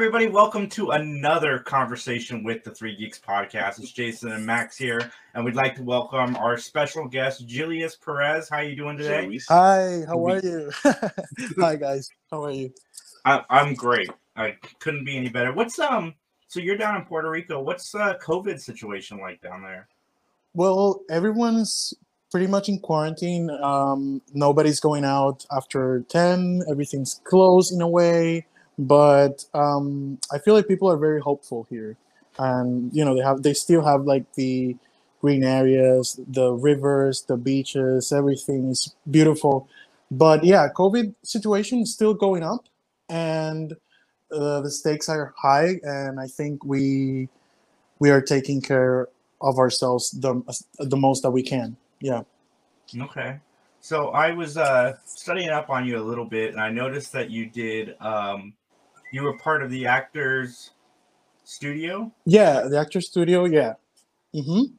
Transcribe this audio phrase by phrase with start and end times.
[0.00, 0.28] everybody.
[0.28, 3.78] Welcome to another conversation with the Three Geeks podcast.
[3.80, 8.48] It's Jason and Max here, and we'd like to welcome our special guest, Julius Perez.
[8.48, 9.38] How are you doing today?
[9.50, 10.70] Hi, how are you?
[11.60, 12.08] Hi, guys.
[12.30, 12.72] How are you?
[13.26, 14.08] I, I'm great.
[14.36, 15.52] I couldn't be any better.
[15.52, 16.14] What's um?
[16.48, 17.60] So you're down in Puerto Rico.
[17.60, 19.86] What's the COVID situation like down there?
[20.54, 21.92] Well, everyone's
[22.30, 23.50] pretty much in quarantine.
[23.50, 26.62] Um, nobody's going out after 10.
[26.70, 28.46] Everything's closed in a way.
[28.80, 31.98] But um, I feel like people are very hopeful here.
[32.38, 34.74] And, you know, they have, they still have like the
[35.20, 39.68] green areas, the rivers, the beaches, everything is beautiful.
[40.10, 42.64] But yeah, COVID situation is still going up
[43.10, 43.74] and
[44.32, 45.78] uh, the stakes are high.
[45.82, 47.28] And I think we,
[47.98, 49.08] we are taking care
[49.42, 50.42] of ourselves the,
[50.78, 51.76] the most that we can.
[52.00, 52.22] Yeah.
[52.98, 53.40] Okay.
[53.82, 57.30] So I was uh, studying up on you a little bit, and I noticed that
[57.30, 57.96] you did.
[58.00, 58.52] Um,
[59.12, 60.70] you were part of the actors
[61.44, 62.12] studio.
[62.26, 63.44] Yeah, the actors studio.
[63.44, 63.74] Yeah.
[64.34, 64.74] Mm-hmm.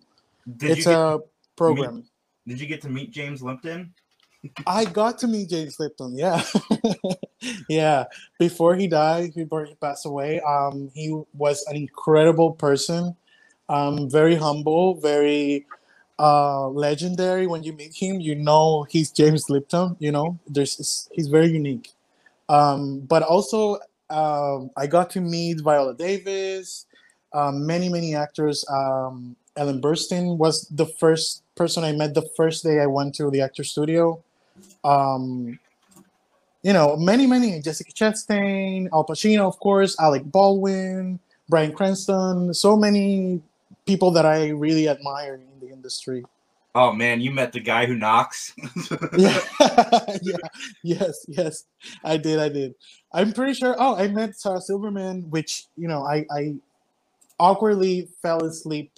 [0.58, 2.04] Did it's you a Meet, program.
[2.48, 3.94] did you get to meet James Lipton?
[4.66, 6.18] I got to meet James Lipton.
[6.18, 6.42] Yeah,
[7.70, 8.06] yeah.
[8.40, 13.16] Before he died, before he passed away, um, he was an incredible person.
[13.70, 15.68] Um, very humble, very
[16.18, 17.46] uh, legendary.
[17.46, 19.96] When you meet him, you know he's James Lipton.
[20.00, 21.92] You know, there's he's very unique.
[22.50, 23.78] Um, but also,
[24.12, 26.86] um, I got to meet Viola Davis,
[27.34, 28.66] um, many many actors.
[28.70, 33.30] Um, Ellen Burstyn was the first person I met the first day I went to
[33.30, 34.22] the actor studio.
[34.84, 35.60] Um,
[36.64, 41.20] you know, many many Jessica Chastain, Al Pacino, of course, Alec Baldwin,
[41.50, 43.42] Bryan Cranston, so many
[43.86, 46.24] people that I really admire in the industry.
[46.74, 48.54] Oh man, you met the guy who knocks.
[49.18, 49.40] yeah,
[50.22, 50.38] yeah,
[50.84, 51.64] yes, yes,
[52.04, 52.76] I did, I did.
[53.14, 53.76] I'm pretty sure.
[53.78, 56.56] Oh, I met Sarah Silverman, which you know, I, I
[57.40, 58.92] awkwardly fell asleep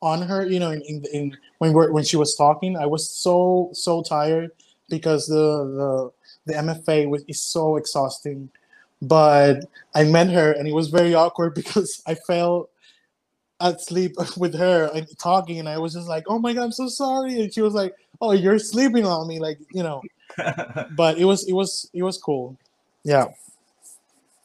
[0.00, 0.46] on her.
[0.46, 4.02] You know, in, in, in when we're, when she was talking, I was so so
[4.02, 4.50] tired
[4.88, 6.12] because the
[6.46, 8.48] the the MFA was is so exhausting.
[9.02, 12.70] But I met her, and it was very awkward because I fell
[13.60, 16.88] asleep with her and talking, and I was just like, "Oh my god, I'm so
[16.88, 20.02] sorry," and she was like, "Oh, you're sleeping on me," like you know.
[20.96, 22.56] But it was it was it was cool.
[23.02, 23.26] Yeah.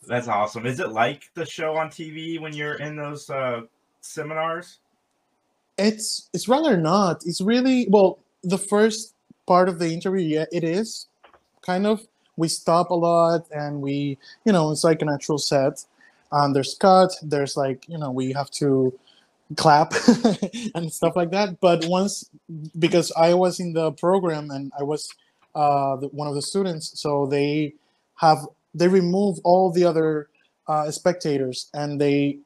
[0.08, 0.66] That's awesome.
[0.66, 3.62] Is it like the show on TV when you're in those uh,
[4.02, 4.80] seminars?
[5.78, 7.24] It's it's rather not.
[7.26, 8.20] It's really well.
[8.44, 9.14] The first
[9.46, 11.08] part of the interview, yeah, it is
[11.62, 12.06] kind of.
[12.36, 15.86] We stop a lot, and we, you know, it's like an actual set.
[16.32, 17.12] Um, there's cut.
[17.22, 18.92] There's like, you know, we have to
[19.56, 19.94] clap
[20.76, 21.60] and stuff like that.
[21.60, 22.30] But once,
[22.78, 25.10] because I was in the program and I was
[25.56, 27.74] uh, the, one of the students, so they
[28.16, 28.40] have
[28.76, 30.30] they remove all the other
[30.68, 32.40] uh, spectators and they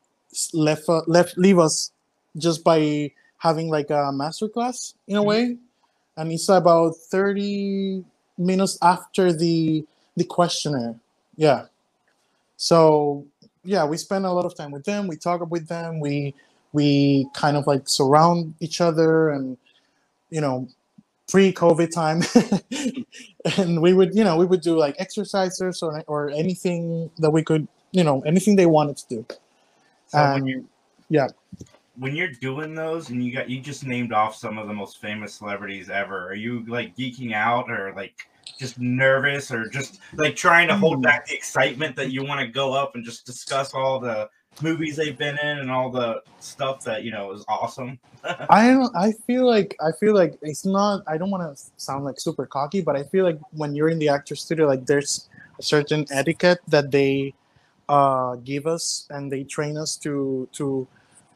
[0.53, 1.91] left uh, left leave us
[2.38, 5.25] just by having like a master class in a Mhm.
[5.25, 5.57] way.
[6.18, 8.03] And it's about 30
[8.38, 9.85] minutes after the
[10.16, 10.95] the questionnaire.
[11.38, 11.66] Yeah.
[12.57, 13.25] So
[13.63, 15.07] yeah we spend a lot of time with them.
[15.07, 16.00] We talk with them.
[16.00, 16.34] We
[16.73, 19.57] we kind of like surround each other and
[20.29, 20.67] you know
[21.29, 22.22] pre-covid time.
[23.57, 27.44] And we would you know we would do like exercises or or anything that we
[27.44, 29.25] could you know anything they wanted to do.
[30.07, 30.63] So Um, you're
[31.09, 31.29] yeah.
[31.95, 35.00] when you're doing those and you got you just named off some of the most
[35.01, 38.16] famous celebrities ever, are you like geeking out or like
[38.59, 41.01] just nervous or just like trying to hold Hmm.
[41.01, 44.29] back the excitement that you want to go up and just discuss all the
[44.62, 48.00] movies they've been in and all the stuff that you know is awesome?
[48.50, 48.95] I don't.
[48.95, 51.03] I feel like I feel like it's not.
[51.07, 54.00] I don't want to sound like super cocky, but I feel like when you're in
[54.00, 57.33] the actor studio, like there's a certain etiquette that they
[57.89, 60.88] uh, give us and they train us to to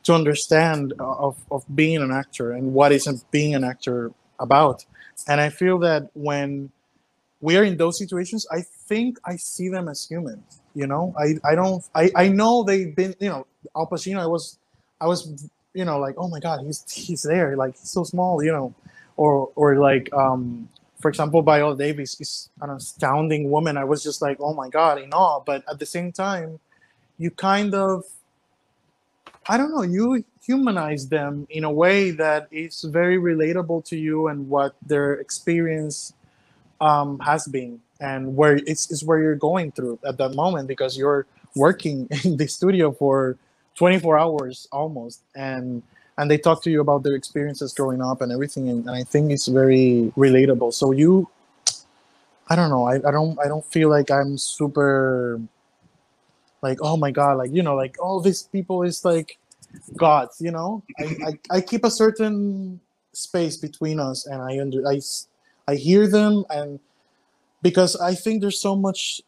[0.03, 4.85] to understand of of being an actor and what is being an actor about.
[5.27, 6.71] And I feel that when
[7.41, 10.61] we are in those situations, I think I see them as humans.
[10.73, 11.83] You know, I I don't.
[11.93, 13.15] I I know they've been.
[13.19, 14.19] You know, Al Pacino.
[14.19, 14.57] I was
[15.01, 18.43] I was you know like oh my god he's he's there like he's so small
[18.43, 18.73] you know
[19.17, 20.67] or or like um
[20.99, 24.99] for example viola davis is an astounding woman i was just like oh my god
[24.99, 26.59] in awe but at the same time
[27.17, 28.03] you kind of
[29.47, 34.27] i don't know you humanize them in a way that is very relatable to you
[34.27, 36.13] and what their experience
[36.81, 40.97] um, has been and where it's, it's where you're going through at that moment because
[40.97, 41.25] you're
[41.55, 43.37] working in the studio for
[43.75, 45.21] 24 hours almost.
[45.35, 45.83] And
[46.17, 48.67] and they talk to you about their experiences growing up and everything.
[48.69, 50.73] And, and i think it's very relatable.
[50.73, 51.29] So you
[52.49, 52.85] i don't know.
[52.85, 55.39] I, I don't i don't feel like i'm super
[56.61, 59.37] like oh my god like you know like all oh, these people is like
[59.95, 60.83] gods you know?
[60.99, 62.79] I, I, I keep a certain
[63.13, 64.99] space between us and i under i
[65.67, 66.79] i hear them and
[67.61, 69.21] because i think there's so much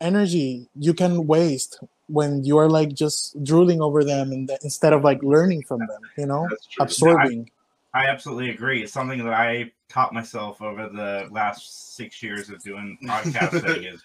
[0.00, 4.92] energy you can waste when you are like just drooling over them and th- instead
[4.92, 6.48] of like learning from them you know?
[6.80, 7.50] Absorbing
[7.94, 8.82] I, I absolutely agree.
[8.82, 14.02] It's something that i taught myself over the last six years of doing podcasting is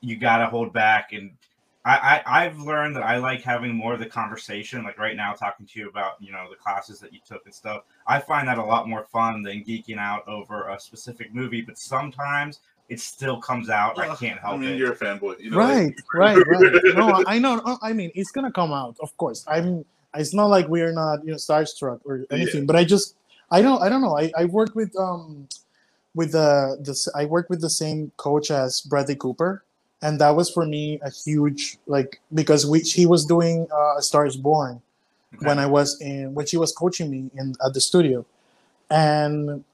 [0.00, 1.30] you got to hold back and
[1.84, 4.84] I, I I've learned that I like having more of the conversation.
[4.84, 7.54] Like right now, talking to you about you know the classes that you took and
[7.54, 7.84] stuff.
[8.06, 11.62] I find that a lot more fun than geeking out over a specific movie.
[11.62, 12.60] But sometimes
[12.90, 13.98] it still comes out.
[13.98, 14.76] I can't help I mean, it.
[14.76, 16.82] You're a fanboy, you know, right, right, right.
[16.96, 17.78] No, I know.
[17.80, 19.44] I mean, it's gonna come out, of course.
[19.48, 19.84] I'm.
[20.14, 22.62] It's not like we are not you know starstruck or anything.
[22.62, 22.66] Yeah.
[22.66, 23.14] But I just,
[23.50, 24.18] I don't, I don't know.
[24.18, 25.48] I I work with um,
[26.14, 29.64] with the the I work with the same coach as Bradley Cooper
[30.02, 34.02] and that was for me a huge like because we he was doing uh, a
[34.02, 34.80] Star is Born
[35.34, 35.46] okay.
[35.46, 38.24] when I was in when she was coaching me in at the studio,
[38.90, 39.64] and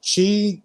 [0.00, 0.62] she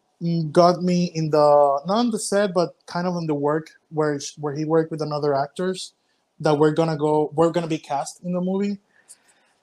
[0.51, 4.19] got me in the not on the set but kind of in the work where
[4.39, 5.93] where he worked with another actors
[6.39, 8.77] that we're gonna go we're gonna be cast in the movie,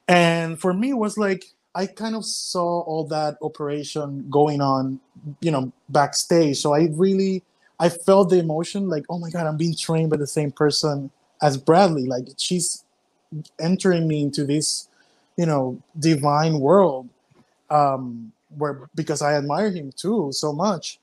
[0.08, 1.44] and for me it was like
[1.74, 4.98] I kind of saw all that operation going on,
[5.40, 6.58] you know, backstage.
[6.58, 7.44] So I really
[7.80, 11.10] I felt the emotion like, oh my god, I'm being trained by the same person
[11.42, 12.06] as Bradley.
[12.06, 12.84] Like she's
[13.60, 14.88] entering me into this,
[15.36, 17.08] you know, divine world.
[17.70, 20.98] Um, where because I admire him too so much.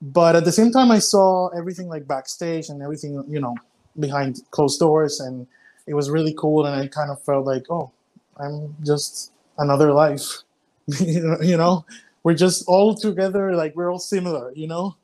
[0.00, 3.54] But at the same time I saw everything like backstage and everything, you know,
[3.98, 5.46] behind closed doors and
[5.86, 7.90] it was really cool and I kind of felt like, oh,
[8.36, 10.42] I'm just another life.
[11.00, 11.84] you know,
[12.22, 14.96] we're just all together, like we're all similar, you know?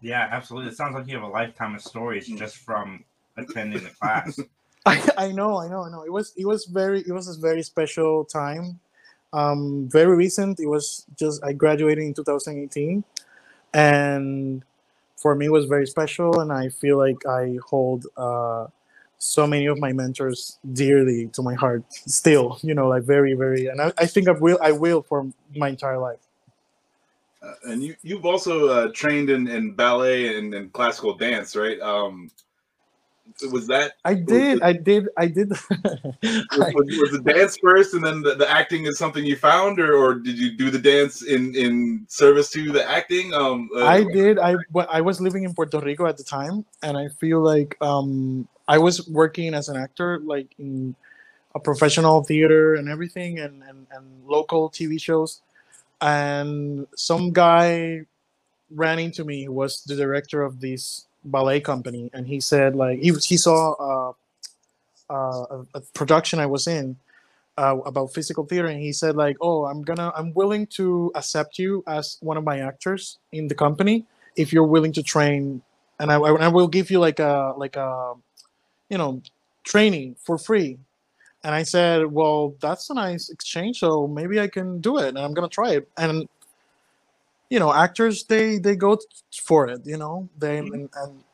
[0.00, 0.70] Yeah, absolutely.
[0.70, 2.38] It sounds like you have a lifetime of stories mm.
[2.38, 3.04] just from
[3.36, 4.40] attending the class.
[4.86, 6.02] I, I know, I know, I know.
[6.02, 8.80] It was it was very it was a very special time.
[9.32, 10.58] Um, very recent.
[10.58, 13.04] It was just I graduated in 2018,
[13.74, 14.64] and
[15.16, 16.40] for me it was very special.
[16.40, 18.68] And I feel like I hold uh,
[19.18, 22.58] so many of my mentors dearly to my heart still.
[22.62, 23.66] You know, like very very.
[23.66, 26.20] And I, I think I will I will for my entire life.
[27.42, 31.80] Uh, and you you've also uh, trained in, in ballet and, and classical dance, right?
[31.80, 32.30] Um,
[33.50, 35.50] was that I did, was I did, I did.
[35.60, 35.60] was,
[36.20, 40.14] was, the dance first, and then the, the, acting is something you found, or, or
[40.14, 43.32] did you do the dance in in service to the acting?
[43.32, 44.38] Um, uh, I did.
[44.38, 44.56] I
[44.90, 48.76] I was living in Puerto Rico at the time, and I feel like um I
[48.78, 50.94] was working as an actor, like in
[51.54, 55.40] a professional theater and everything, and and, and local TV shows
[56.00, 58.02] and some guy
[58.70, 62.98] ran into me who was the director of this ballet company and he said like
[62.98, 64.12] he, he saw uh,
[65.12, 66.96] uh, a, production i was in
[67.58, 71.58] uh, about physical theater and he said like oh i'm gonna i'm willing to accept
[71.58, 74.06] you as one of my actors in the company
[74.36, 75.60] if you're willing to train
[75.98, 78.14] and i, I will give you like a like a
[78.88, 79.20] you know
[79.64, 80.78] training for free
[81.42, 85.18] and I said, well, that's a nice exchange, so maybe I can do it, and
[85.18, 85.88] I'm gonna try it.
[85.96, 86.28] And
[87.48, 88.98] you know, actors they they go
[89.44, 89.80] for it.
[89.84, 90.74] You know, they mm-hmm.
[90.74, 91.24] and, and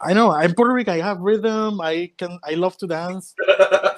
[0.00, 0.94] I know I'm Puerto Rican.
[0.94, 1.80] I have rhythm.
[1.80, 2.38] I can.
[2.44, 3.34] I love to dance.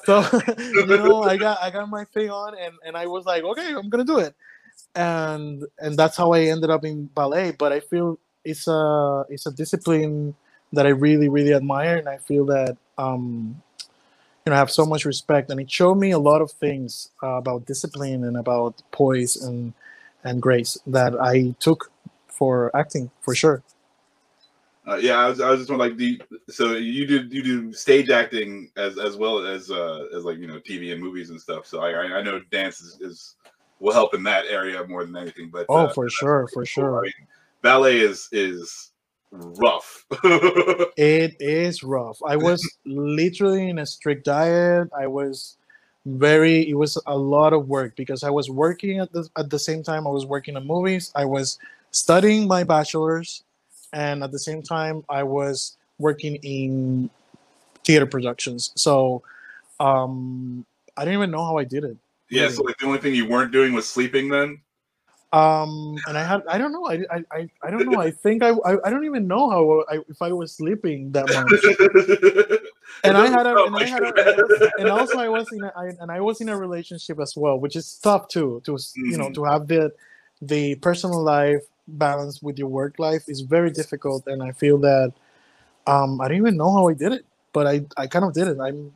[0.04, 0.24] so
[0.58, 3.74] you know, I got I got my thing on, and and I was like, okay,
[3.74, 4.34] I'm gonna do it,
[4.94, 7.52] and and that's how I ended up in ballet.
[7.52, 10.34] But I feel it's a it's a discipline
[10.72, 13.62] that I really really admire, and I feel that um
[14.48, 17.34] you know, have so much respect, and it showed me a lot of things uh,
[17.34, 19.74] about discipline and about poise and
[20.24, 21.92] and grace that I took
[22.28, 23.62] for acting for sure.
[24.86, 27.74] Uh, yeah, I was, I was just wondering, like the so you do you do
[27.74, 31.38] stage acting as as well as uh as like you know TV and movies and
[31.38, 31.66] stuff.
[31.66, 33.34] So I I know dance is, is
[33.80, 35.50] will help in that area more than anything.
[35.50, 37.00] But oh, uh, for sure, for sure.
[37.00, 37.12] I mean,
[37.60, 38.92] ballet is is
[39.30, 40.04] rough.
[40.96, 42.18] it is rough.
[42.26, 44.88] I was literally in a strict diet.
[44.98, 45.56] I was
[46.06, 49.58] very it was a lot of work because I was working at the at the
[49.58, 51.12] same time I was working on movies.
[51.14, 51.58] I was
[51.90, 53.42] studying my bachelor's
[53.92, 57.10] and at the same time I was working in
[57.84, 58.72] theater productions.
[58.76, 59.22] So
[59.80, 60.64] um
[60.96, 61.96] I didn't even know how I did it.
[62.30, 62.54] Yeah, really.
[62.54, 64.60] so like the only thing you weren't doing was sleeping then?
[65.32, 68.48] Um and i had i don't know i i i don't know i think i
[68.48, 72.60] i, I don't even know how I, if i was sleeping that much
[73.04, 75.92] and i had a and i had a and also i was in a, I,
[76.00, 79.10] and i was in a relationship as well which is tough too to mm-hmm.
[79.10, 79.34] you know mm-hmm.
[79.34, 79.92] to have the
[80.40, 85.12] the personal life balance with your work life is very difficult and i feel that
[85.86, 88.48] um i don't even know how i did it but I I kind of did
[88.48, 88.58] it.
[88.60, 88.94] I'm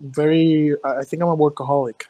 [0.00, 0.76] very.
[0.84, 2.02] I I think I'm a workaholic.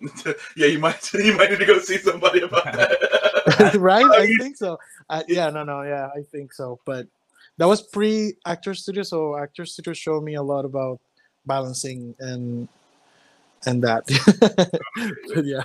[0.56, 3.76] yeah, you might you might need to go see somebody about that.
[3.78, 4.04] right?
[4.04, 4.78] I think so.
[5.08, 6.80] I, yeah, no, no, yeah, I think so.
[6.84, 7.06] But
[7.58, 11.00] that was pre Actor Studio, so Actor Studio showed me a lot about
[11.46, 12.68] balancing and
[13.64, 14.04] and that.
[15.34, 15.64] but yeah,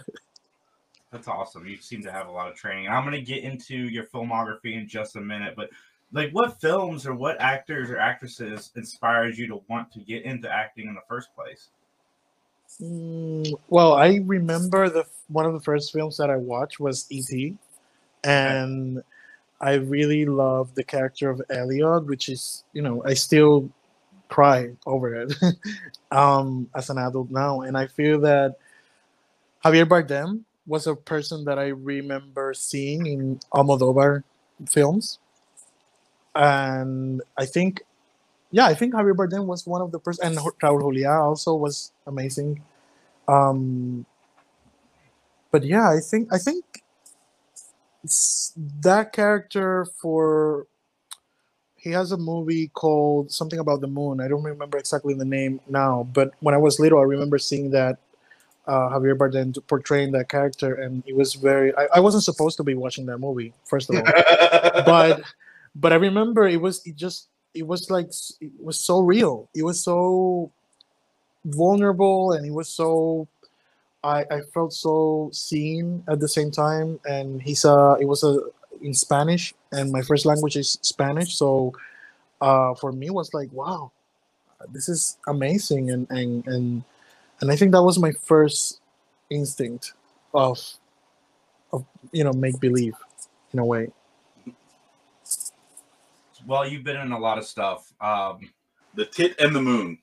[1.12, 1.66] That's awesome.
[1.66, 2.88] You seem to have a lot of training.
[2.88, 5.70] I'm going to get into your filmography in just a minute, but
[6.14, 10.50] like what films or what actors or actresses inspired you to want to get into
[10.50, 11.70] acting in the first place?
[12.80, 17.56] Mm, well, I remember the one of the first films that I watched was E.T.
[18.24, 19.04] and
[19.62, 23.70] I really loved the character of Elliot, which is you know I still
[24.30, 25.34] cry over it
[26.12, 28.58] um, as an adult now, and I feel that
[29.66, 34.24] Javier Bardem was a person that I remember seeing in Almodovar
[34.70, 35.20] films,
[36.36, 37.84] and I think
[38.52, 41.92] yeah, I think Javier Bardem was one of the person, and Raúl Juliá also was
[42.06, 42.62] amazing.
[43.28, 44.06] Um,
[45.52, 46.84] but yeah, I think I think
[48.82, 50.68] that character for
[51.76, 54.22] he has a movie called something about the moon.
[54.22, 57.72] I don't remember exactly the name now, but when I was little, I remember seeing
[57.72, 57.98] that
[58.68, 61.76] uh, Javier Bardem portraying that character, and it was very.
[61.76, 64.04] I, I wasn't supposed to be watching that movie, first of all,
[64.86, 65.22] but
[65.74, 69.50] but I remember it was it just it was like it was so real.
[69.56, 70.52] It was so
[71.46, 73.28] vulnerable, and it was so.
[74.04, 77.98] I, I felt so seen at the same time, and he's a.
[78.00, 78.40] It was a
[78.82, 81.74] in Spanish, and my first language is Spanish, so
[82.42, 83.92] uh, for me it was like wow,
[84.70, 86.84] this is amazing, and and and
[87.42, 88.80] and I think that was my first
[89.30, 89.94] instinct
[90.34, 90.60] of
[91.74, 92.96] of you know make believe
[93.54, 93.90] in a way.
[96.46, 97.92] Well, you've been in a lot of stuff.
[98.02, 98.40] Um,
[98.96, 99.98] the tit and the moon.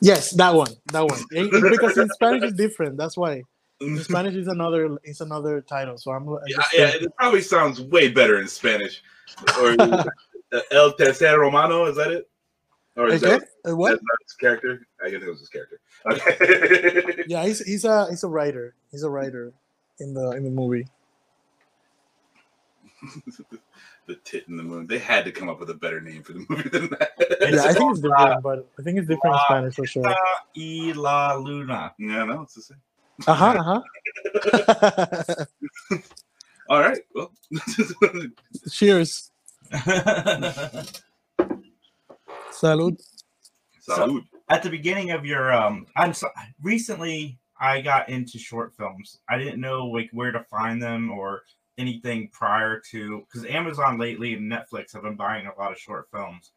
[0.00, 1.20] Yes, that one, that one.
[1.30, 2.96] It- it- because in Spanish is different.
[2.96, 3.42] That's why
[3.80, 5.96] in Spanish is another is another title.
[5.98, 6.26] So I'm.
[6.46, 9.02] Yeah, yeah, it probably sounds way better in Spanish.
[9.60, 9.70] Or
[10.70, 12.28] El Tercer Romano, is that it?
[12.96, 13.90] Or is Okay, that what?
[13.90, 14.86] that's not his character?
[15.04, 15.80] I guess it was his character.
[16.10, 17.24] Okay.
[17.26, 18.74] Yeah, he's he's a he's a writer.
[18.90, 19.52] He's a writer
[19.98, 20.86] in the in the movie.
[24.06, 24.86] the tit and the moon.
[24.86, 27.12] They had to come up with a better name for the movie than that.
[27.40, 30.16] Yeah, I think it's different, but I think it's different in Spanish for sure.
[30.56, 31.94] y la Luna.
[31.98, 32.80] Yeah, no, it's the same.
[33.26, 33.54] Uh huh.
[33.58, 33.80] Uh
[35.28, 35.44] huh.
[36.68, 36.98] All right.
[37.14, 37.32] Well,
[38.70, 39.30] Cheers.
[42.50, 43.00] Salud.
[43.88, 44.24] salud.
[44.48, 46.28] At the beginning of your, um, I'm so,
[46.62, 49.18] recently I got into short films.
[49.28, 51.42] I didn't know like where to find them or
[51.78, 56.08] anything prior to because Amazon lately and Netflix have been buying a lot of short
[56.10, 56.52] films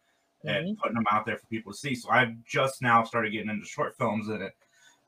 [0.46, 1.96] and putting them out there for people to see.
[1.96, 4.30] So I've just now started getting into short films.
[4.30, 4.54] And at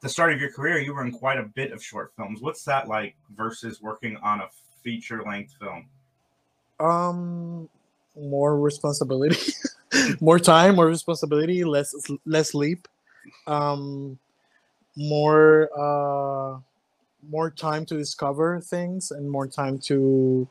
[0.02, 2.42] the start of your career, you were in quite a bit of short films.
[2.42, 4.50] What's that like versus working on a
[4.84, 5.86] feature length film?
[6.80, 7.70] Um,
[8.16, 9.54] more responsibility,
[10.22, 11.94] more time, more responsibility, less
[12.26, 12.88] less sleep,
[13.48, 14.18] um,
[14.98, 16.60] more uh,
[17.30, 20.48] more time to discover things, and more time to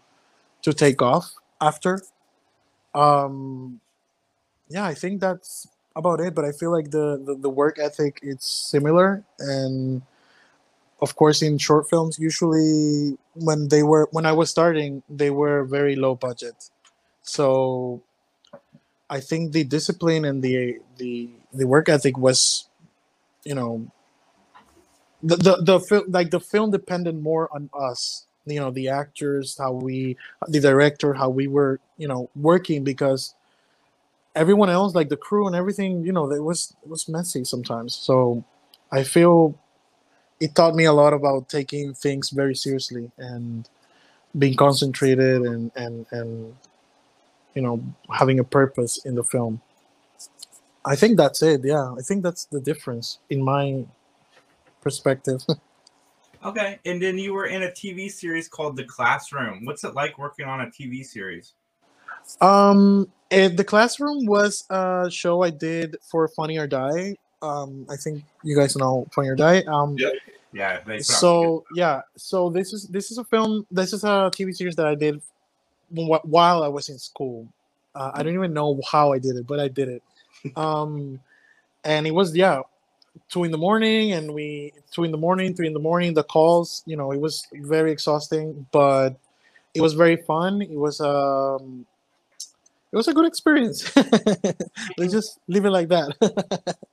[0.62, 2.02] to take off after.
[2.94, 3.80] Um,
[4.68, 6.34] yeah, I think that's about it.
[6.34, 10.02] But I feel like the the, the work ethic it's similar, and
[11.02, 15.64] of course in short films usually when they were when i was starting they were
[15.64, 16.70] very low budget
[17.22, 18.02] so
[19.08, 22.68] i think the discipline and the the the work ethic was
[23.44, 23.86] you know
[25.22, 29.72] the the, film like the film depended more on us you know the actors how
[29.72, 30.16] we
[30.48, 33.34] the director how we were you know working because
[34.34, 37.94] everyone else like the crew and everything you know it was it was messy sometimes.
[37.94, 38.44] So
[38.92, 39.54] i feel
[40.40, 43.68] it taught me a lot about taking things very seriously and
[44.38, 46.54] being concentrated and and and
[47.54, 49.60] you know having a purpose in the film.
[50.84, 51.92] I think that's it yeah.
[51.98, 53.84] I think that's the difference in my
[54.80, 55.42] perspective
[56.42, 56.78] Okay.
[56.86, 59.66] And then you were in a TV series called The Classroom.
[59.66, 61.52] What's it like working on a TV series?
[62.40, 67.96] um it, the classroom was a show i did for funny or die um i
[67.96, 70.10] think you guys know funny or die um Yeah.
[70.52, 70.80] Yeah.
[70.80, 74.30] They put out so yeah so this is this is a film this is a
[74.34, 75.20] tv series that i did
[75.90, 77.48] wh- while i was in school
[77.94, 80.02] uh, i don't even know how i did it but i did it
[80.56, 81.20] um
[81.84, 82.60] and it was yeah
[83.28, 86.22] two in the morning and we two in the morning three in the morning the
[86.22, 89.10] calls you know it was very exhausting but
[89.74, 91.84] it was very fun it was um
[92.92, 93.94] it was a good experience.
[94.98, 96.76] Let's just leave it like that.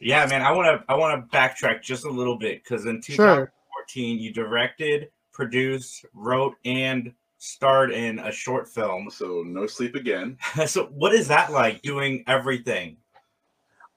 [0.00, 3.00] Yeah, man, I want to I want to backtrack just a little bit because in
[3.00, 3.50] Sure.
[3.86, 9.08] 2014 you directed, produced, wrote, and starred in a short film.
[9.08, 10.36] So no sleep again.
[10.66, 12.98] so, what is that like doing everything?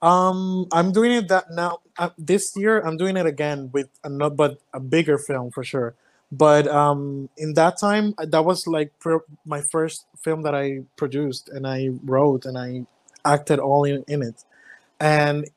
[0.01, 1.79] Um, I'm doing it that now.
[1.97, 5.95] Uh, this year, I'm doing it again with another, but a bigger film for sure.
[6.31, 8.91] But um, in that time, uh, that was like
[9.45, 12.85] my first film that I produced and I wrote and I
[13.25, 14.43] acted all in, in it,
[14.99, 15.49] and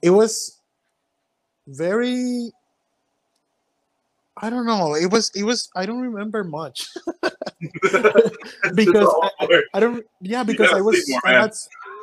[0.00, 0.60] it was
[1.66, 2.52] very.
[4.36, 4.94] I don't know.
[4.94, 5.30] It was.
[5.34, 5.70] It was.
[5.74, 6.88] I don't remember much
[8.74, 9.62] because I.
[9.74, 10.04] I don't.
[10.20, 11.10] Yeah, because I was.
[11.24, 11.52] I had,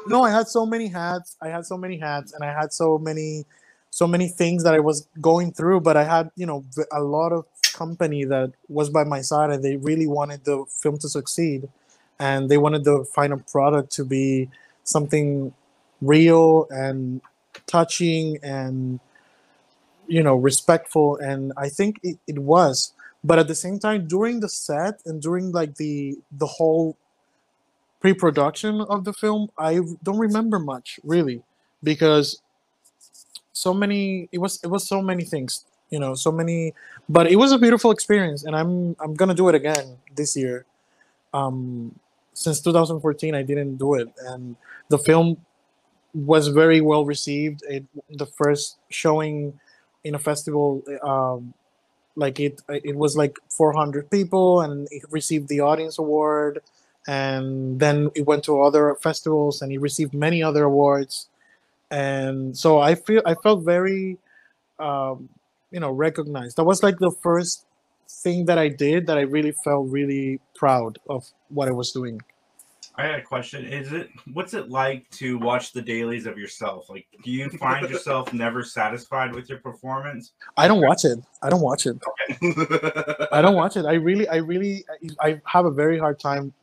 [0.07, 1.35] no, I had so many hats.
[1.41, 3.45] I had so many hats, and I had so many,
[3.89, 5.81] so many things that I was going through.
[5.81, 9.63] But I had, you know, a lot of company that was by my side, and
[9.63, 11.69] they really wanted the film to succeed,
[12.19, 14.49] and they wanted the final product to be
[14.83, 15.53] something
[16.01, 17.21] real and
[17.67, 18.99] touching and
[20.07, 24.39] you know respectful and i think it, it was but at the same time during
[24.39, 26.97] the set and during like the the whole
[27.99, 31.41] pre-production of the film i don't remember much really
[31.83, 32.41] because
[33.53, 36.73] so many it was it was so many things you know so many
[37.09, 40.65] but it was a beautiful experience and i'm i'm gonna do it again this year.
[41.33, 41.99] Um
[42.33, 44.55] since 2014 i didn't do it and
[44.89, 45.37] the film
[46.13, 47.63] was very well received.
[47.69, 49.59] It the first showing
[50.03, 51.53] in a festival um
[52.15, 56.61] like it it was like 400 people and it received the audience award
[57.09, 61.27] and then it went to other festivals and he received many other awards
[61.89, 64.15] and so i feel i felt very
[64.79, 65.27] um
[65.71, 67.65] you know recognized that was like the first
[68.07, 72.21] thing that i did that i really felt really proud of what i was doing
[72.95, 73.65] I had a question.
[73.65, 76.89] Is it what's it like to watch the dailies of yourself?
[76.89, 80.33] Like, do you find yourself never satisfied with your performance?
[80.57, 81.97] i don't watch it i don't watch it
[83.31, 83.85] I don't watch it.
[83.85, 84.85] I really, I really,
[85.19, 86.53] I have a very hard time.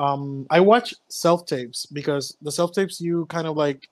[0.00, 3.88] Um, I watch self tapes because the self tapes you kind of like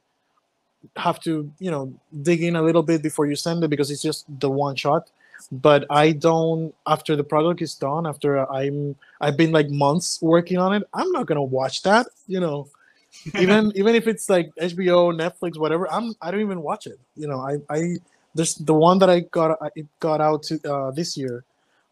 [0.96, 1.92] have to, you know,
[2.22, 5.10] dig in a little bit before you send it because it's just the one shot.
[5.50, 6.74] But I don't.
[6.86, 10.82] After the product is done, after I'm, I've been like months working on it.
[10.94, 12.06] I'm not gonna watch that.
[12.26, 12.68] You know,
[13.38, 15.90] even even if it's like HBO, Netflix, whatever.
[15.92, 16.14] I'm.
[16.22, 16.98] I don't even watch it.
[17.16, 17.96] You know, I I
[18.34, 19.58] there's the one that I got.
[19.76, 21.44] It got out to uh, this year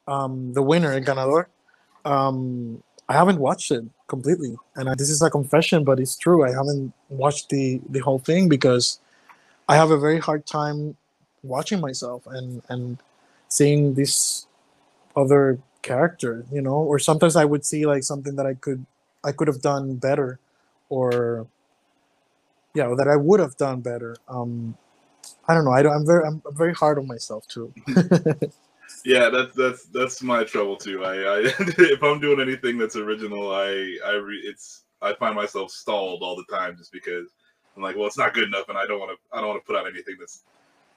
[0.06, 1.46] um, the winner, El Ganador.
[2.04, 6.44] Um, I haven't watched it completely, and I, this is a confession, but it's true.
[6.44, 8.98] I haven't watched the the whole thing because
[9.68, 10.96] I have a very hard time
[11.42, 12.98] watching myself and and
[13.48, 14.46] seeing this
[15.16, 16.76] other character, you know.
[16.76, 18.84] Or sometimes I would see like something that I could
[19.22, 20.38] I could have done better,
[20.88, 21.46] or
[22.74, 24.16] yeah, that I would have done better.
[24.28, 24.76] Um,
[25.48, 25.72] I don't know.
[25.72, 27.72] I don't, I'm very I'm very hard on myself too.
[29.04, 31.04] Yeah, that's that's that's my trouble too.
[31.04, 35.70] I, I if I'm doing anything that's original, I I re, it's I find myself
[35.70, 37.28] stalled all the time just because
[37.76, 39.62] I'm like, well, it's not good enough, and I don't want to I don't want
[39.62, 40.44] to put out anything that's,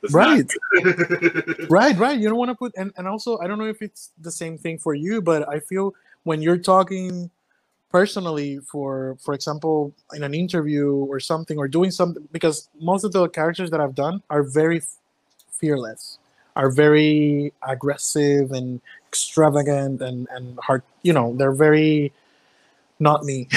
[0.02, 0.50] that's Right.
[1.70, 4.12] right right you don't want to put and, and also i don't know if it's
[4.22, 7.30] the same thing for you but i feel when you're talking
[7.92, 13.12] personally for for example in an interview or something or doing something because most of
[13.12, 14.98] the characters that i've done are very f-
[15.52, 16.20] fearless
[16.58, 22.12] are very aggressive and extravagant and and hard you know they're very
[23.00, 23.48] not me.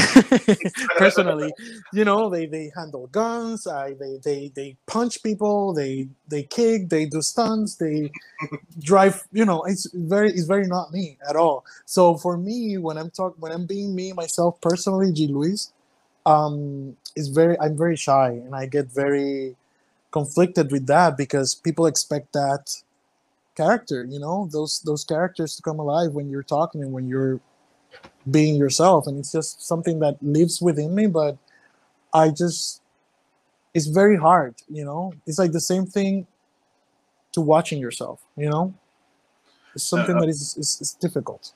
[0.99, 1.51] Personally
[1.95, 6.91] you know they they handle guns I, they they they punch people they they kick
[6.91, 8.13] they do stunts they
[8.79, 11.65] drive you know it's very it's very not me at all.
[11.87, 15.27] So for me when i'm talk when i'm being me myself personally g.
[15.27, 15.73] Luis
[16.27, 19.57] um it's very i'm very shy and i get very
[20.11, 22.83] conflicted with that because people expect that
[23.57, 27.41] character you know those those characters to come alive when you're talking and when you're
[28.31, 29.07] being yourself.
[29.07, 31.37] And it's just something that lives within me but
[32.13, 32.83] i just
[33.75, 35.13] it's very hard you know?
[35.27, 36.27] It's like the same thing
[37.33, 38.75] to watching yourself you know?
[39.75, 41.53] It's something Uh, that is, is, is difficult.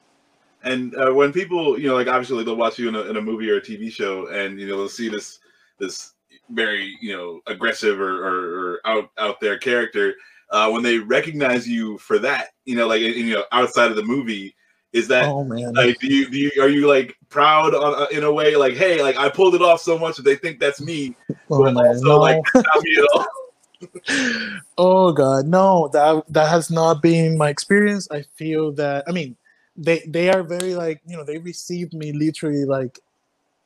[0.62, 3.20] And uh, when people, you know, like obviously they'll watch you in a, in a
[3.20, 5.38] movie or a TV show, and you know they'll see this
[5.78, 6.14] this
[6.50, 10.14] very you know aggressive or, or, or out out there character.
[10.54, 14.04] Uh, when they recognize you for that, you know, like you know outside of the
[14.04, 14.54] movie,
[14.92, 18.06] is that oh man like do you, do you are you like proud on, uh,
[18.12, 20.60] in a way like hey like I pulled it off so much that they think
[20.60, 21.16] that's me,
[21.50, 21.86] oh, but man.
[21.86, 22.18] also no.
[22.18, 23.26] like that's not me at all.
[24.78, 29.36] oh god no that that has not been my experience i feel that i mean
[29.76, 32.98] they they are very like you know they received me literally like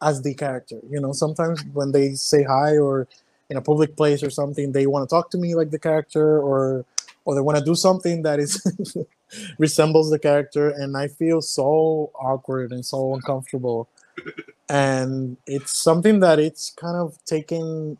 [0.01, 0.81] as the character.
[0.89, 3.09] You know, sometimes when they say hi or
[3.51, 6.41] in a public place or something, they want to talk to me like the character,
[6.41, 6.85] or
[7.25, 8.63] or they want to do something that is
[9.59, 13.89] resembles the character, and I feel so awkward and so uncomfortable.
[14.69, 17.97] and it's something that it's kind of taking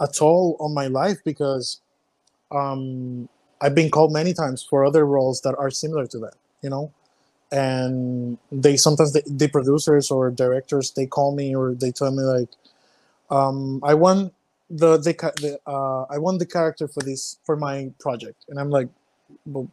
[0.00, 1.80] a toll on my life because
[2.50, 3.28] um,
[3.60, 6.92] I've been called many times for other roles that are similar to that, you know,
[7.50, 12.22] and they sometimes the, the producers or directors they call me or they tell me
[12.22, 12.48] like,
[13.30, 14.32] um, I want
[14.70, 18.70] the the, the uh, I want the character for this for my project, and I'm
[18.70, 18.88] like,
[19.46, 19.68] well,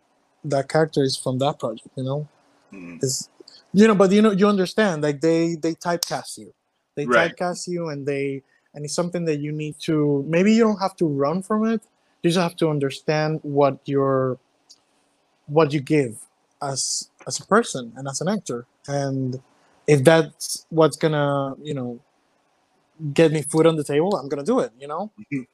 [0.45, 2.27] that character is from that project, you know,
[2.73, 3.03] Mm.
[3.03, 3.29] is
[3.73, 6.53] you know, but you know you understand like they they typecast you,
[6.95, 7.35] they Right.
[7.35, 10.95] typecast you, and they and it's something that you need to maybe you don't have
[10.97, 11.81] to run from it.
[12.23, 14.39] You just have to understand what your
[15.47, 16.17] what you give
[16.61, 18.65] as as a person and as an actor.
[18.87, 19.41] And
[19.87, 21.99] if that's what's gonna you know
[23.13, 25.11] get me food on the table i'm gonna do it you know?
[25.33, 25.47] Mhm.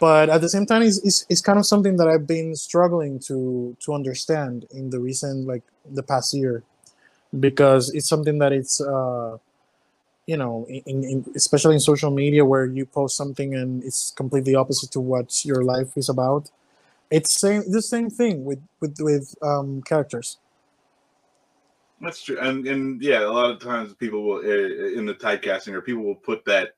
[0.00, 3.18] but at the same time it's, it's, it's kind of something that i've been struggling
[3.18, 6.62] to to understand in the recent like the past year.
[7.38, 9.38] Because it's something that it's uh
[10.26, 14.54] you know in, in especially in social media where you post something and it's completely
[14.54, 16.50] opposite to what your life is about.
[17.10, 20.38] It's same the same thing with with with um characters
[22.00, 25.74] That's true, and and yeah, a lot of times people will uh, in the typecasting
[25.74, 26.70] or people will put that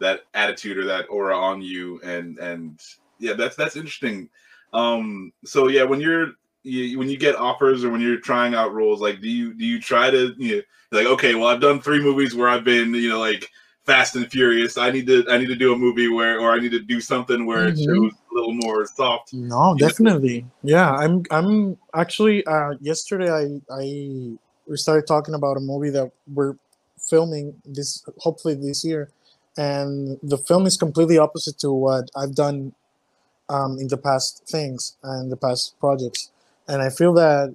[0.00, 2.80] that attitude or that aura on you, and and
[3.18, 4.28] yeah, that's that's interesting.
[4.72, 8.72] Um, so yeah, when you're you, when you get offers or when you're trying out
[8.72, 11.80] roles, like do you do you try to you know, like okay, well I've done
[11.80, 13.48] three movies where I've been you know like
[13.84, 14.78] Fast and Furious.
[14.78, 17.00] I need to I need to do a movie where or I need to do
[17.02, 17.84] something where it Mhm.
[17.84, 19.32] shows a little more soft.
[19.34, 25.60] no definitely yeah i'm i'm actually uh yesterday i i we started talking about a
[25.60, 26.56] movie that we're
[26.98, 29.10] filming this hopefully this year
[29.56, 32.72] and the film is completely opposite to what i've done
[33.48, 36.30] um in the past things and the past projects.
[36.66, 37.54] And i feel that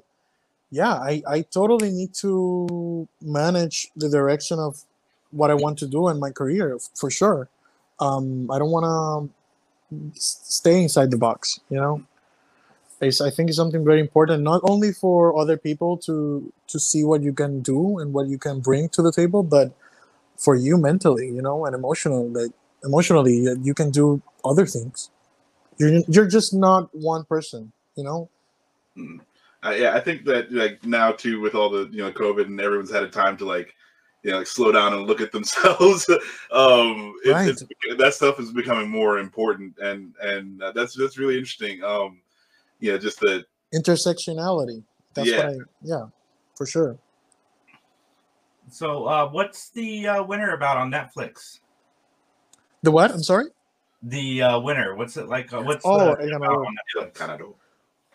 [0.72, 4.84] yeah i i totally need to manage the direction of
[5.32, 7.50] what i want to do in my career for sure.
[8.00, 12.04] Um i don't want to stay inside the box you know
[13.02, 17.04] it's, i think it's something very important not only for other people to to see
[17.04, 19.72] what you can do and what you can bring to the table but
[20.38, 22.52] for you mentally you know and emotional like
[22.84, 25.10] emotionally that you can do other things
[25.78, 28.30] you're you're just not one person you know
[29.62, 32.62] Uh, yeah, I think that like now too with all the you know COVID and
[32.62, 33.76] everyone's had a time to like
[34.24, 36.10] you know like slow down and look at themselves.
[36.52, 41.36] um, it's, it's, that stuff is becoming more important, and and uh, that's that's really
[41.36, 41.84] interesting.
[41.84, 42.22] Um,
[42.80, 45.38] yeah, just the intersectionality that's Yeah.
[45.38, 46.06] what i yeah
[46.56, 46.98] for sure
[48.72, 51.60] So, uh, what's the uh, winner about on Netflix?
[52.84, 53.46] the what i'm sorry
[54.04, 54.96] The uh, winner.
[54.96, 55.52] What's it like?
[55.52, 56.66] Uh, what's Oh, the, I don't about know.
[56.66, 57.14] on Netflix?
[57.16, 57.54] kind of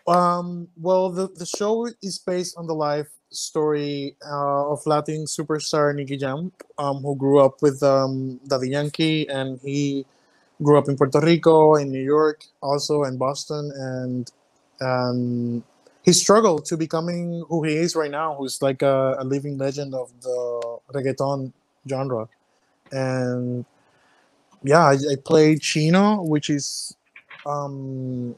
[0.07, 5.93] Um, well, the, the show is based on the life story uh, of Latin superstar
[5.93, 10.05] Nicky Jam, um, who grew up with um, Daddy Yankee, and he
[10.61, 14.31] grew up in Puerto Rico, in New York, also in Boston, and
[14.81, 15.63] um,
[16.03, 19.93] he struggled to becoming who he is right now, who's like a, a living legend
[19.93, 21.51] of the reggaeton
[21.89, 22.27] genre.
[22.91, 23.65] And
[24.63, 26.95] yeah, I, I played Chino, which is
[27.45, 28.35] um,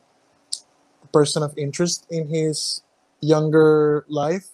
[1.12, 2.82] person of interest in his
[3.22, 4.50] younger life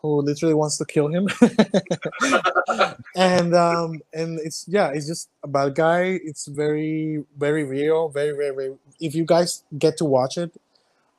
[0.00, 1.26] who literally wants to kill him
[3.16, 8.30] and um and it's yeah it's just a bad guy it's very very real very
[8.36, 10.52] very, very if you guys get to watch it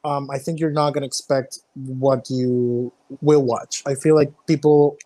[0.03, 3.83] um i think you're not gonna expect what you will watch.
[3.85, 4.97] I feel like people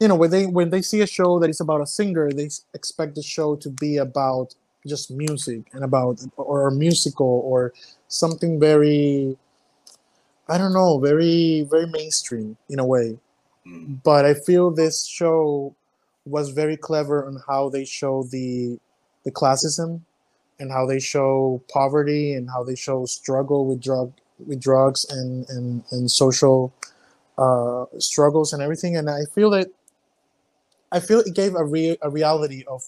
[0.00, 2.48] you know when they when they see a show that is about a singer they
[2.74, 4.54] expect the show to be about
[4.86, 7.72] just music and about or a musical or
[8.08, 9.36] something very
[10.48, 13.18] i don't know very very mainstream in a way.
[13.66, 14.02] Mm.
[14.02, 15.74] but i feel this show
[16.24, 18.78] was very clever on how they show the
[19.24, 20.00] the classism
[20.60, 24.12] and how they show poverty and how they show struggle with drug
[24.46, 26.72] with drugs and and, and social
[27.38, 29.68] uh, struggles and everything and i feel that
[30.92, 32.82] i feel it gave a, re- a reality of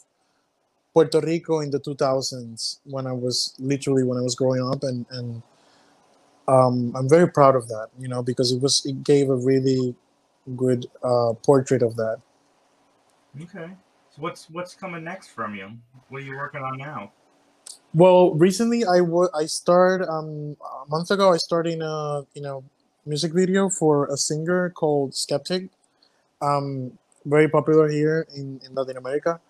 [0.93, 5.07] puerto rico in the 2000s when i was literally when i was growing up and
[5.11, 5.43] and
[6.49, 9.95] um, i'm very proud of that you know because it was it gave a really
[10.57, 12.21] good uh, portrait of that
[13.41, 13.71] Okay.
[14.11, 15.71] So what's what's coming next from you?
[16.09, 17.13] What are you working on now?
[17.95, 21.33] Well, recently I wa- I started um a month ago.
[21.33, 22.65] I started in a you know
[23.05, 25.69] music video for a singer called Skeptic.
[26.43, 29.41] Um, very popular here in, in Latin America.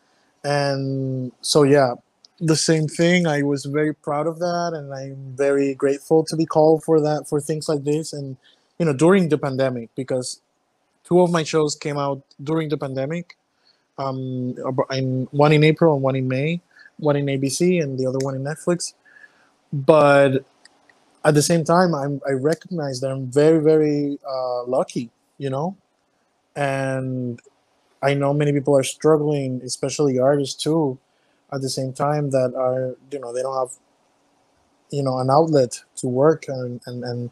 [0.44, 1.94] And so yeah,
[2.40, 3.26] the same thing.
[3.26, 7.28] I was very proud of that and I'm very grateful to be called for that
[7.28, 8.36] for things like this and
[8.78, 10.40] you know during the pandemic because
[11.04, 13.36] two of my shows came out during the pandemic.
[13.98, 14.54] Um
[14.90, 16.60] in one in April and one in May,
[16.98, 18.94] one in ABC and the other one in Netflix.
[19.72, 20.44] But
[21.24, 25.76] at the same time I'm I recognize that I'm very, very uh lucky, you know,
[26.56, 27.40] and
[28.02, 30.98] I know many people are struggling, especially artists too,
[31.52, 33.76] at the same time that are you know they don't have
[34.90, 37.30] you know an outlet to work and and and,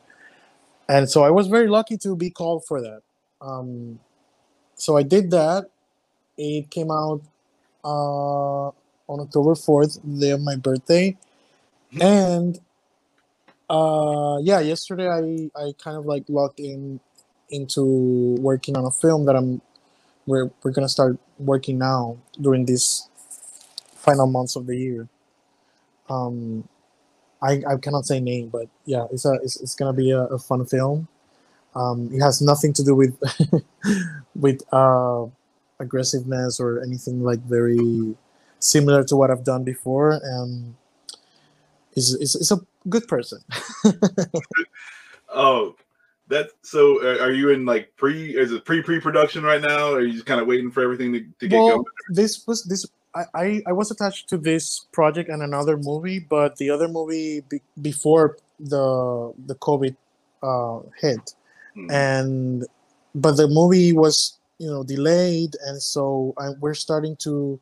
[0.89, 3.03] and so I was very lucky to be called for that.
[3.41, 3.99] Um,
[4.75, 5.67] so I did that.
[6.37, 7.21] It came out
[7.85, 8.71] uh,
[9.11, 11.19] on October fourth, the day of my birthday,
[12.01, 12.61] and
[13.69, 17.01] uh, yeah, yesterday I I kind of like logged in
[17.51, 17.83] into
[18.41, 19.61] working on a film that I'm
[20.27, 23.09] we're we're gonna start working now during these
[23.97, 25.09] final months of the year.
[26.09, 26.69] Um,
[27.43, 30.39] I I cannot say name, but yeah, it's a it's, it's gonna be a, a
[30.39, 31.09] fun film.
[31.75, 33.19] Um, it has nothing to do with
[34.35, 35.27] with uh,
[35.79, 38.17] aggressiveness or anything like very
[38.61, 40.21] similar to what I've done before.
[40.23, 40.75] And
[41.95, 43.41] is is is a good person.
[45.29, 45.75] oh,
[46.29, 49.91] that so uh, are you in like pre is it pre pre production right now
[49.91, 52.47] or are you just kind of waiting for everything to, to get well, going this
[52.47, 52.87] was this
[53.35, 57.61] I, I was attached to this project and another movie but the other movie be,
[57.83, 59.97] before the the covid
[60.45, 61.35] uh hit
[61.75, 61.91] Hmm.
[61.91, 62.67] and
[63.15, 67.61] but the movie was you know delayed and so I, we're starting to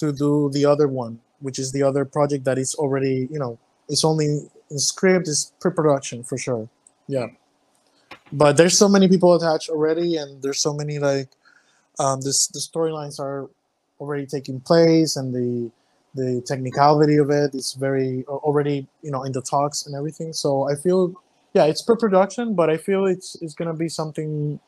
[0.00, 3.58] to do the other one which is the other project that is already you know
[3.88, 6.68] it's only in script is pre-production for sure.
[7.08, 7.26] Yeah.
[8.32, 11.28] But there's so many people attached already and there's so many like
[11.98, 13.50] um this the storylines are
[13.98, 15.70] already taking place and the
[16.14, 20.32] the technicality of it is very already you know in the talks and everything.
[20.32, 21.14] So i feel
[21.54, 24.60] yeah it's pre-production but i feel it's it's gonna be something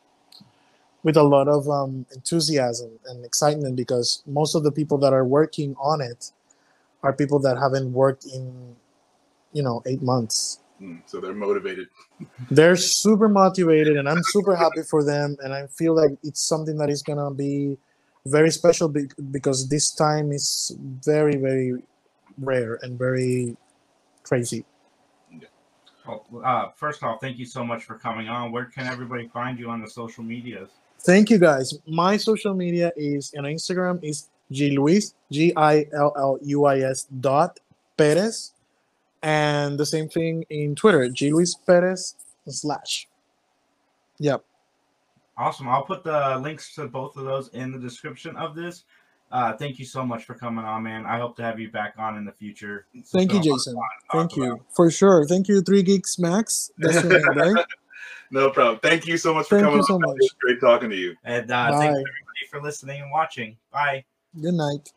[1.03, 5.25] with a lot of um, enthusiasm and excitement because most of the people that are
[5.25, 6.33] working on it
[7.03, 8.77] are people that haven't worked in
[9.53, 11.89] you know eight months Hmm, so they're motivated
[12.51, 16.77] they're super motivated and i'm super happy for them and i feel like it's something
[16.79, 17.77] that is gonna be
[18.27, 21.83] very special be- because this time is very very
[22.39, 23.57] rare and very
[24.23, 24.65] crazy
[26.07, 28.51] Well, uh, first off, thank you so much for coming on.
[28.51, 30.71] Where can everybody find you on the social medias?
[31.05, 37.61] Thank you guys my social media is on instagram is gluis g-i-l-l-u-i-s dot
[37.97, 38.53] perez
[39.23, 42.15] and the same thing in twitter gluis perez
[42.47, 43.09] slash
[44.19, 44.45] yep
[45.37, 45.69] Awesome.
[45.69, 48.85] I'll put the links to both of those in the description of this.
[49.31, 51.07] Uh, thank you so much for coming on, man.
[51.07, 52.87] I hope to have you back on in the future.
[53.07, 53.77] Thank you, lot of Jason.
[54.13, 54.67] Thank you about.
[54.71, 55.25] for sure.
[55.27, 56.71] Thank you, Three Geeks Max.
[56.77, 57.65] That's your name, right?
[58.31, 60.01] no problem thank you so much for Thank coming you so on.
[60.01, 60.17] much.
[60.17, 61.79] It was great talking to you And uh, Bye.
[61.79, 63.57] thanks everybody for listening and watching.
[63.73, 64.05] Bye.
[64.41, 64.93] Good night.